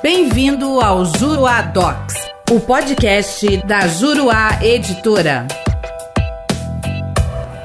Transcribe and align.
Bem-vindo 0.00 0.80
ao 0.80 1.04
Juruá 1.04 1.60
Docs, 1.60 2.14
o 2.52 2.60
podcast 2.60 3.56
da 3.66 3.88
Juruá 3.88 4.60
Editora. 4.62 5.44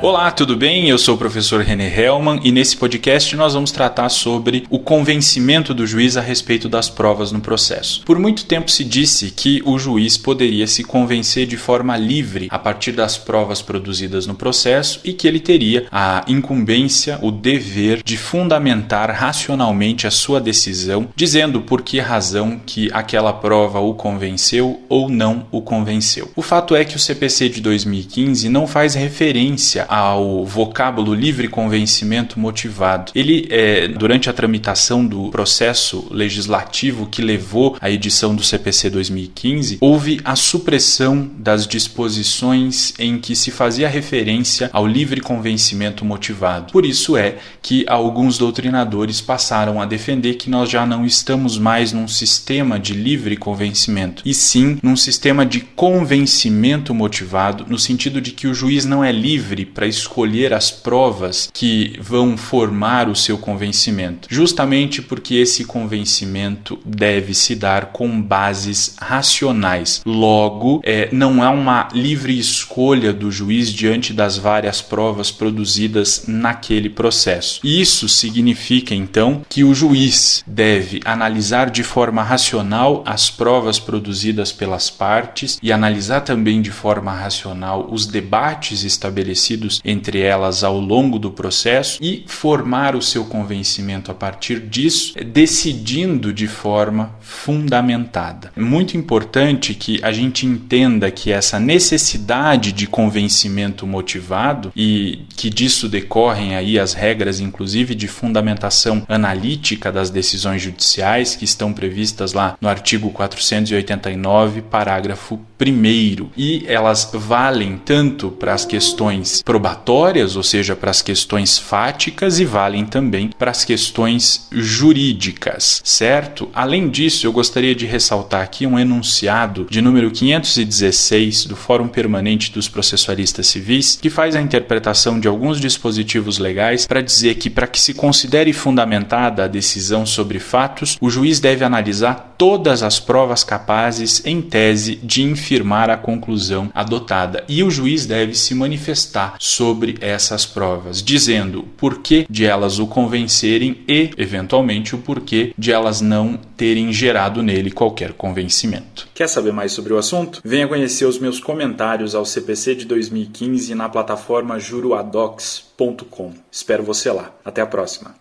Olá, 0.05 0.29
tudo 0.31 0.58
bem? 0.58 0.89
Eu 0.89 0.97
sou 0.97 1.16
o 1.16 1.18
professor 1.18 1.62
René 1.62 1.88
Hellman 1.88 2.42
e 2.44 2.52
nesse 2.52 2.76
podcast 2.76 3.38
nós 3.38 3.54
vamos 3.54 3.71
tratar 3.71 4.10
sobre 4.10 4.68
o 4.70 4.78
convencimento 4.78 5.73
do 5.73 5.88
juiz 5.88 6.18
a 6.18 6.21
respeito 6.21 6.68
das 6.68 6.89
provas 6.89 7.32
no 7.32 7.39
processo. 7.39 8.04
Por 8.04 8.20
muito 8.20 8.43
tempo 8.43 8.70
se 8.70 8.84
disse 8.84 9.32
que 9.32 9.64
o 9.66 9.79
juiz 9.79 10.18
poderia 10.18 10.68
se 10.68 10.84
convencer 10.84 11.47
de 11.47 11.55
forma 11.55 11.96
livre 11.96 12.50
a 12.52 12.60
partir 12.60 12.92
das 12.92 13.18
provas 13.18 13.61
produzidas 13.61 14.28
no 14.28 14.36
processo 14.36 15.00
e 15.05 15.14
que 15.14 15.25
ele 15.25 15.39
teria 15.39 15.88
a 15.89 16.25
incumbência, 16.28 17.18
o 17.21 17.32
dever 17.32 18.04
de 18.04 18.18
fundamentar 18.18 19.10
racionalmente 19.10 20.06
a 20.06 20.11
sua 20.11 20.42
decisão, 20.42 21.07
dizendo 21.15 21.61
por 21.61 21.82
que 21.82 22.01
razão 22.01 22.60
que 22.65 22.89
aquela 22.92 23.32
prova 23.32 23.79
o 23.79 23.93
convenceu 23.93 24.82
ou 24.89 25.07
não 25.07 25.47
o 25.50 25.61
convenceu. 25.61 26.29
O 26.36 26.42
fato 26.42 26.75
é 26.75 26.83
que 26.83 26.97
o 26.97 27.00
CPC 27.00 27.47
de 27.47 27.61
2015 27.61 28.50
não 28.50 28.68
faz 28.68 28.96
referência 28.96 29.88
ao 29.93 30.43
vocábulo 30.43 31.14
livre 31.14 31.47
convencimento 31.47 32.39
motivado. 32.39 33.11
Ele, 33.14 33.47
é, 33.52 33.88
durante 33.88 34.28
a 34.28 34.33
tramitação 34.33 35.06
do 35.06 35.30
processo 35.30 36.08
legislativo 36.09 37.06
que 37.06 37.22
levou 37.22 37.78
à 37.80 37.92
edição 37.92 38.33
do 38.33 38.42
CPC 38.44 38.89
2015, 38.89 39.78
houve 39.80 40.19
a 40.25 40.36
supressão 40.36 41.30
das 41.38 41.67
disposições 41.67 42.95
em 42.97 43.19
que 43.19 43.36
se 43.36 43.52
fazia 43.52 43.88
referência 43.88 44.67
ao 44.73 44.88
livre 44.88 45.22
convencimento 45.22 46.03
motivado. 46.03 46.73
Por 46.73 46.88
isso 46.88 47.16
é 47.16 47.36
que 47.61 47.86
alguns 47.88 48.39
doutrinadores 48.39 49.22
passaram 49.22 49.80
a 49.80 49.86
defender 49.86 50.33
que 50.36 50.50
nós 50.50 50.72
já 50.72 50.88
não 50.88 51.05
estamos 51.05 51.59
mais 51.59 51.94
num 51.94 52.08
sistema 52.08 52.80
de 52.80 52.95
livre 52.95 53.38
convencimento, 53.38 54.23
e 54.25 54.33
sim 54.33 54.80
num 54.81 54.95
sistema 54.95 55.45
de 55.45 55.59
convencimento 55.59 56.95
motivado, 56.95 57.67
no 57.69 57.77
sentido 57.77 58.19
de 58.19 58.31
que 58.31 58.47
o 58.47 58.55
juiz 58.55 58.86
não 58.86 59.03
é 59.03 59.11
livre 59.11 59.67
para 59.67 59.83
para 59.84 59.88
escolher 59.89 60.53
as 60.53 60.72
provas 60.72 61.50
que 61.53 62.00
vão 62.00 62.38
formar 62.38 63.09
o 63.09 63.16
seu 63.16 63.38
convencimento, 63.38 64.30
justamente 64.31 65.02
porque 65.02 65.36
esse 65.36 65.66
convencimento 65.66 66.80
deve 66.86 67.34
se 67.34 67.53
dar 67.53 67.88
com 67.88 68.22
bases 68.22 68.95
racionais. 68.98 70.02
Logo, 70.06 70.80
é, 70.86 71.09
não 71.11 71.44
há 71.44 71.50
uma 71.50 71.89
livre 71.94 72.39
escolha 72.39 73.11
do 73.11 73.30
juiz 73.30 73.73
diante 73.73 74.14
das 74.14 74.38
várias 74.38 74.81
provas 74.81 75.31
produzidas 75.31 76.23
naquele 76.26 76.89
processo. 76.89 77.59
Isso 77.61 78.08
significa 78.08 78.95
então 78.95 79.42
que 79.50 79.66
o 79.66 79.73
juiz 79.73 80.45
deve 80.48 81.02
analisar 81.04 81.70
de 81.70 81.84
forma 81.84 82.23
racional 82.23 83.04
as 83.06 83.30
provas 83.30 83.80
produzidas 83.80 84.54
pelas 84.54 84.89
partes 84.89 85.59
e 85.61 85.73
analisar 85.73 86.22
também 86.22 86.61
de 86.61 86.72
forma 86.72 87.11
racional 87.11 87.89
os 87.92 88.06
debates 88.06 88.86
estabelecidos 88.86 89.72
entre 89.83 90.19
elas 90.19 90.63
ao 90.63 90.79
longo 90.79 91.17
do 91.17 91.31
processo 91.31 91.97
e 92.02 92.23
formar 92.27 92.95
o 92.95 93.02
seu 93.02 93.25
convencimento 93.25 94.11
a 94.11 94.13
partir 94.13 94.59
disso, 94.59 95.13
decidindo 95.25 96.33
de 96.33 96.47
forma 96.47 97.15
fundamentada. 97.21 98.52
É 98.55 98.61
muito 98.61 98.97
importante 98.97 99.73
que 99.73 99.99
a 100.03 100.11
gente 100.11 100.45
entenda 100.45 101.09
que 101.11 101.31
essa 101.31 101.59
necessidade 101.59 102.71
de 102.71 102.88
convencimento 102.88 103.88
motivado 103.88 104.71
e 104.75 105.25
que 105.35 105.49
disso 105.49 105.87
decorrem 105.87 106.55
aí 106.55 106.80
as 106.80 106.93
regras 106.93 107.39
inclusive 107.39 107.95
de 107.95 108.08
fundamentação 108.08 109.03
analítica 109.08 109.91
das 109.91 110.09
decisões 110.09 110.61
judiciais 110.61 111.35
que 111.35 111.45
estão 111.45 111.73
previstas 111.73 112.33
lá 112.33 112.58
no 112.59 112.67
artigo 112.67 113.09
489, 113.09 114.61
parágrafo 114.61 115.39
1 115.59 116.30
e 116.35 116.65
elas 116.67 117.09
valem 117.13 117.77
tanto 117.77 118.31
para 118.31 118.53
as 118.53 118.65
questões 118.65 119.41
probatórias, 119.53 120.36
ou 120.36 120.41
seja, 120.41 120.75
para 120.75 120.89
as 120.89 121.03
questões 121.03 121.59
fáticas 121.59 122.39
e 122.39 122.45
valem 122.45 122.87
também 122.87 123.30
para 123.37 123.52
as 123.52 123.64
questões 123.64 124.47
jurídicas, 124.52 125.80
certo? 125.83 126.49
Além 126.55 126.89
disso, 126.89 127.27
eu 127.27 127.31
gostaria 127.31 127.75
de 127.75 127.86
ressaltar 127.86 128.42
aqui 128.42 128.66
um 128.66 128.80
enunciado 128.80 129.68
de 129.69 129.80
número 129.80 130.09
516 130.09 131.46
do 131.46 131.56
Fórum 131.56 131.88
Permanente 131.88 132.52
dos 132.52 132.68
Processualistas 132.68 133.46
Civis, 133.46 134.00
que 134.02 134.09
faz 134.09 134.36
a 134.36 134.42
interpretação 134.42 135.19
de 135.19 135.28
alguns 135.28 135.59
dispositivos 135.59 136.40
legais 136.40 136.88
para 136.88 137.00
dizer 137.00 137.36
que 137.36 137.47
para 137.47 137.68
que 137.68 137.80
se 137.80 137.94
considere 137.94 138.53
fundamentada 138.53 139.44
a 139.44 139.47
decisão 139.47 140.03
sobre 140.03 140.40
fatos, 140.40 140.97
o 141.00 141.12
juiz 141.12 141.40
deve 141.40 141.63
analisar 141.63 142.34
todas 142.40 142.81
as 142.81 143.00
provas 143.00 143.44
capazes 143.44 144.25
em 144.25 144.42
tese 144.42 144.96
de 144.96 145.22
infirmar 145.22 145.92
a 145.92 145.97
conclusão 145.97 146.72
adotada 146.74 147.44
e 147.47 147.62
o 147.62 147.69
juiz 147.69 148.08
deve 148.08 148.34
se 148.34 148.56
manifestar 148.56 149.36
sobre 149.44 149.98
essas 150.00 150.46
provas, 150.46 151.04
dizendo 151.04 151.59
o 151.59 151.64
porquê 151.64 152.26
de 152.30 152.46
elas 152.46 152.80
o 152.80 152.88
convencerem 152.88 153.84
e, 153.86 154.12
eventualmente, 154.18 154.96
o 154.96 155.00
porquê 155.00 155.54
de 155.58 155.70
elas 155.70 156.00
não 156.00 156.40
terem 156.56 156.94
gerado 156.94 157.44
nele 157.44 157.70
qualquer 157.70 158.14
convencimento. 158.14 159.09
Quer 159.14 159.28
saber 159.28 159.52
mais 159.52 159.74
sobre 159.74 159.92
o 159.92 159.98
assunto? 159.98 160.40
Venha 160.46 160.66
conhecer 160.66 161.04
os 161.04 161.20
meus 161.20 161.42
comentários 161.42 162.16
ao 162.16 162.26
CPC 162.26 162.76
de 162.76 162.86
2015 162.86 163.76
na 163.76 163.90
plataforma 163.90 164.58
juruadocs.com. 164.58 166.34
Espero 166.50 166.81
você 166.81 167.12
lá. 167.12 167.31
Até 167.44 167.62
a 167.62 167.68
próxima. 167.68 168.16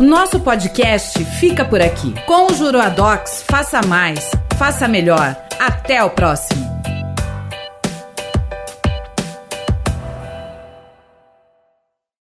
O 0.00 0.02
nosso 0.02 0.40
podcast 0.40 1.24
fica 1.38 1.64
por 1.64 1.80
aqui. 1.80 2.12
Com 2.26 2.52
o 2.52 2.54
Juruadocs, 2.54 3.44
faça 3.48 3.80
mais, 3.86 4.30
faça 4.58 4.88
melhor. 4.88 5.36
Até 5.58 6.02
o 6.04 6.10
próximo. 6.10 6.75